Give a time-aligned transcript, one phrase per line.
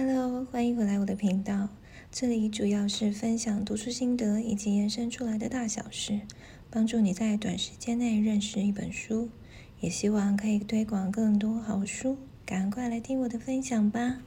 [0.00, 1.68] Hello，欢迎回来我的频道。
[2.12, 6.20] 这里主要是分享读书心得以及延伸出来的大小事，
[6.70, 9.28] 帮助你在短时间内认识一本书，
[9.80, 12.16] 也希望可以推广更多好书。
[12.46, 14.20] 赶快来听我的分享吧！